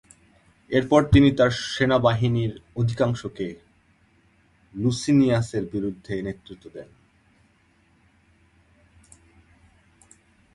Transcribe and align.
এরপর 0.71 1.01
তিনি 1.13 1.29
তার 1.31 1.51
সেনাবাহিনীর 1.71 2.53
অধিকাংশকে 2.75 3.47
লুসিনিয়াসের 4.73 5.63
বিরুদ্ধে 5.73 6.13
নেতৃত্ব 6.21 6.65
দেন। 6.73 6.89